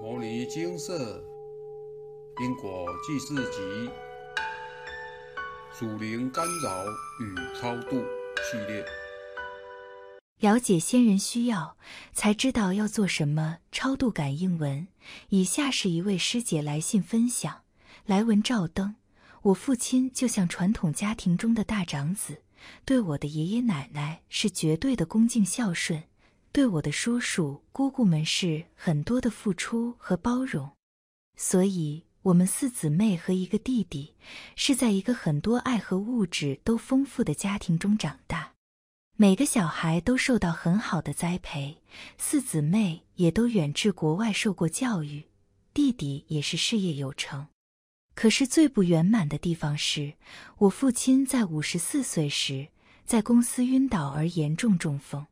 [0.02, 1.22] 《摩尼金色
[2.42, 3.60] 因果记事集》
[5.78, 6.86] 属灵干扰
[7.20, 8.02] 与超度
[8.50, 8.82] 系列。
[10.38, 11.76] 了解先人需要，
[12.14, 14.88] 才知道要做什么超度感应文。
[15.28, 17.64] 以下是一位师姐来信分享：
[18.06, 18.94] 来文照灯，
[19.42, 22.40] 我父亲就像传统家庭中的大长子，
[22.86, 26.04] 对我的爷爷奶奶是绝对的恭敬孝顺。
[26.52, 30.68] 对我的叔叔姑姑们是很多的付出和包容，
[31.36, 34.14] 所以我们四姊妹和一个弟弟
[34.56, 38.52] 是在一个很多爱和物质都丰富的家庭中长大，
[39.16, 41.80] 每个小孩都受到很好的栽培，
[42.18, 45.26] 四姊妹也都远至国外受过教育，
[45.72, 47.46] 弟弟也是事业有成。
[48.16, 50.14] 可是最不圆满的地方是
[50.58, 52.66] 我父亲在五十四岁时
[53.06, 55.24] 在公司晕倒而严重中风。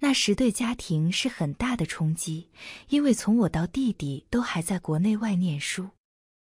[0.00, 2.50] 那时对家庭是很大的冲击，
[2.88, 5.90] 因为从我到弟弟都还在国内外念书。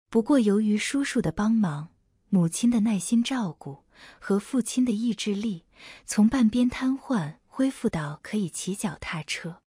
[0.10, 1.90] 不过由于叔叔的帮忙、
[2.30, 3.84] 母亲的耐心照顾
[4.20, 5.64] 和父亲的意志力，
[6.06, 9.62] 从半边瘫痪恢复到可以骑脚踏车。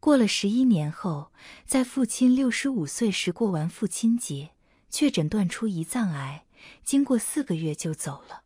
[0.00, 1.30] 过了十一年后，
[1.64, 4.50] 在父亲六十五岁时过完父亲节，
[4.90, 6.44] 确诊断出胰脏癌，
[6.82, 8.42] 经过四个月就走了。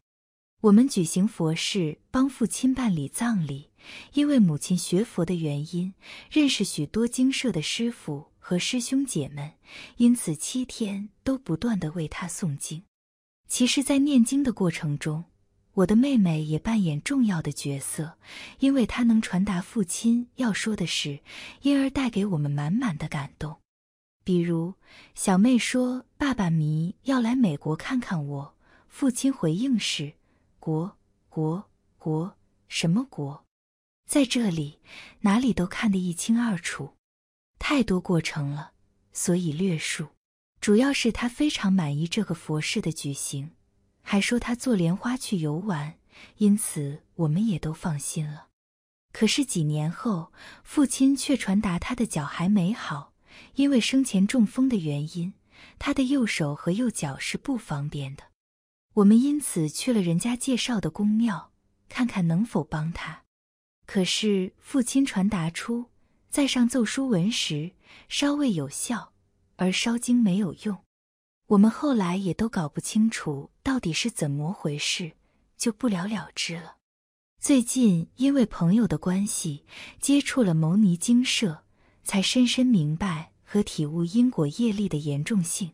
[0.63, 3.71] 我们举行佛事，帮父亲办理葬礼。
[4.15, 5.95] 因为母亲学佛的原因，
[6.31, 9.53] 认识许多精舍的师傅和师兄姐们，
[9.97, 12.83] 因此七天都不断的为他诵经。
[13.49, 15.25] 其实，在念经的过程中，
[15.75, 18.19] 我的妹妹也扮演重要的角色，
[18.59, 21.21] 因为她能传达父亲要说的事，
[21.63, 23.57] 因而带给我们满满的感动。
[24.25, 24.75] 比如，
[25.15, 28.55] 小妹说：“爸爸迷要来美国看看我。”
[28.89, 30.15] 父亲回应是
[30.59, 30.97] ：“国
[31.29, 33.45] 国国什么国？”
[34.07, 34.79] 在这里，
[35.21, 36.95] 哪里都看得一清二楚，
[37.59, 38.71] 太多过程了，
[39.13, 40.09] 所以略述。
[40.61, 43.51] 主要是他非常满意这个佛事的举行，
[44.03, 45.99] 还说他坐莲花去游玩，
[46.39, 48.47] 因此我们也都放心了。
[49.13, 50.33] 可是几年后，
[50.63, 53.13] 父亲却传达他的脚还没好，
[53.57, 55.35] 因为生前中风的原因，
[55.79, 58.25] 他的右手和右脚是不方便的。
[58.95, 61.53] 我们因此去了人家介绍的宫庙，
[61.89, 63.26] 看看能否帮他。
[63.87, 65.87] 可是父亲传达出，
[66.29, 67.71] 在上奏书文时
[68.09, 69.13] 稍微有效，
[69.55, 70.77] 而烧经没有用。
[71.47, 75.13] 我们后来也都搞不清楚到底是怎么回事，
[75.57, 76.77] 就不了了之了。
[77.41, 79.65] 最近因为朋友的关系
[80.01, 81.63] 接触了牟尼精舍，
[82.03, 85.71] 才深深明白和体悟因果业力的严重性。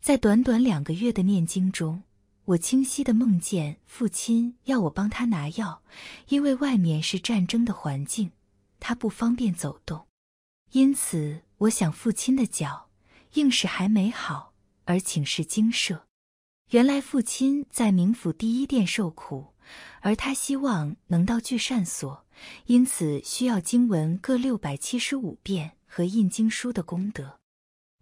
[0.00, 2.04] 在短短两个月的念经中。
[2.46, 5.82] 我清晰的梦见父亲要我帮他拿药，
[6.28, 8.32] 因为外面是战争的环境，
[8.80, 10.06] 他不方便走动。
[10.72, 12.88] 因此，我想父亲的脚
[13.34, 16.06] 硬是还没好，而请示精舍。
[16.70, 19.54] 原来父亲在冥府第一殿受苦，
[20.00, 22.24] 而他希望能到聚善所，
[22.66, 27.38] 因此需要经文各六百七十五遍和印经书的功德。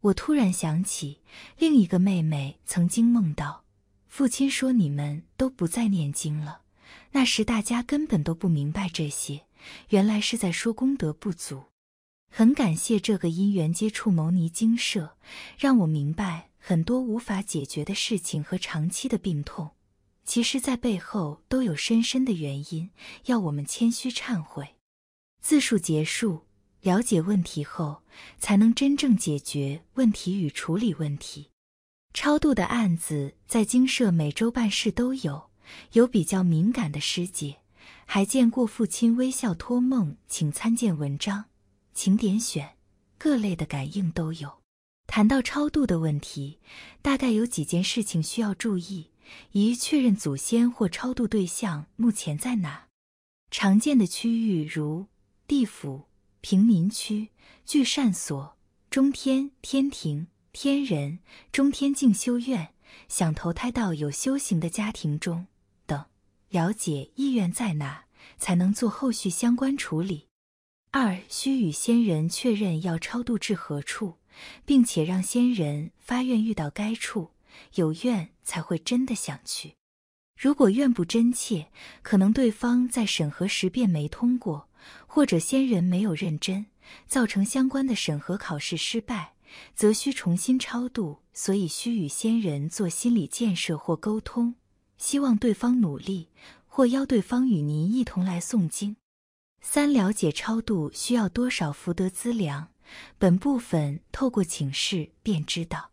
[0.01, 1.23] 我突然想起
[1.59, 3.65] 另一个妹妹曾经梦到。
[4.09, 6.63] 父亲说：“你们都不再念经了。”
[7.13, 9.47] 那时大家根本都不明白这些，
[9.91, 11.65] 原来是在说功德不足。
[12.31, 15.17] 很感谢这个因缘接触牟尼精舍，
[15.59, 19.71] 让我明白很多无法解决的事情和长期的病痛，
[20.25, 22.91] 其实在背后都有深深的原因，
[23.25, 24.77] 要我们谦虚忏悔。
[25.41, 26.43] 自述结束，
[26.83, 28.03] 了解问题后，
[28.39, 31.51] 才能真正解决问题与处理问题。
[32.13, 35.51] 超度的案子在精舍每周办事都有，
[35.93, 37.59] 有比较敏感的师姐，
[38.07, 41.45] 还见过父亲微笑托梦，请参见文章，
[41.95, 42.77] 请点选，
[43.19, 44.59] 各类的感应都有。
[45.07, 46.59] 谈到超度的问题，
[47.01, 49.11] 大概有几件事情需要注意：
[49.53, 52.89] 一、确认祖先或超度对象目前在哪。
[53.51, 55.07] 常见的区域如
[55.47, 56.09] 地府、
[56.41, 57.29] 平民区、
[57.65, 58.57] 聚善所、
[58.91, 60.27] 中天、天庭。
[60.61, 61.21] 天人、
[61.53, 62.75] 中天境修院，
[63.07, 65.47] 想投胎到有修行的家庭中
[65.87, 66.07] 等，
[66.49, 68.07] 了解意愿在哪，
[68.39, 70.27] 才能做后续相关处理。
[70.91, 74.17] 二需与先人确认要超度至何处，
[74.65, 77.31] 并且让先人发愿遇到该处，
[77.77, 79.77] 有愿才会真的想去。
[80.37, 81.69] 如果愿不真切，
[82.03, 84.69] 可能对方在审核时便没通过，
[85.07, 86.67] 或者先人没有认真，
[87.07, 89.35] 造成相关的审核考试失败。
[89.75, 94.55] 则需重新超度，所以需与先人做心理建设或沟通，
[94.97, 96.29] 希望对方努力，
[96.67, 98.97] 或邀对方与您一同来诵经。
[99.61, 102.69] 三、了解超度需要多少福德资粮，
[103.19, 105.91] 本部分透过请示便知道。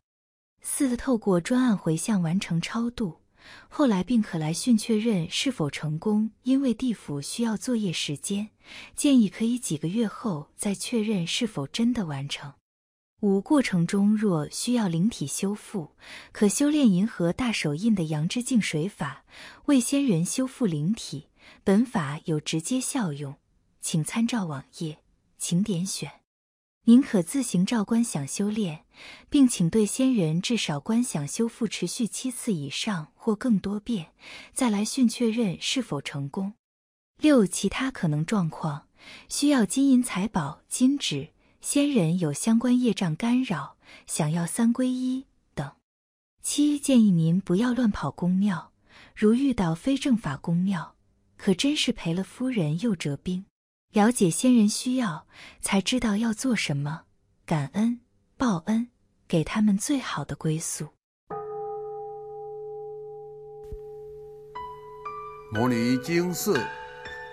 [0.62, 3.22] 四、透过专案回向完成超度，
[3.68, 6.32] 后来并可来讯确认是否成功。
[6.44, 8.50] 因为地府需要作业时间，
[8.96, 12.54] 建议可以几个月后再确认是否真的完成。
[13.22, 15.92] 五、过程中若需要灵体修复，
[16.32, 19.24] 可修炼银河大手印的阳之净水法，
[19.66, 21.28] 为仙人修复灵体。
[21.64, 23.36] 本法有直接效用，
[23.80, 25.00] 请参照网页，
[25.38, 26.12] 请点选。
[26.88, 28.86] 您可自行照观想修炼，
[29.30, 34.12] 并请对仙人至少观想修复持续七次以上或更多遍，
[34.54, 36.54] 再来讯确认是否成功。
[37.18, 38.88] 六、其他可能状况
[39.30, 41.30] 需要金银财宝、金纸，
[41.66, 43.76] 先人有相关业障干扰，
[44.06, 45.26] 想要三皈依
[45.56, 45.72] 等。
[46.44, 48.72] 七、建议您不要乱跑公庙，
[49.16, 50.94] 如遇到非正法公庙，
[51.38, 53.48] 可真是赔了夫人又折兵。
[53.92, 55.26] 了解先人需要，
[55.60, 57.06] 才知道要做什么，
[57.48, 58.00] 感恩
[58.38, 58.90] 报恩，
[59.28, 60.90] 给他们最好的归宿。
[65.52, 66.64] 摩尼经寺